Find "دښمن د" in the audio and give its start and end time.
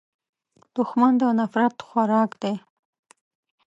0.75-1.23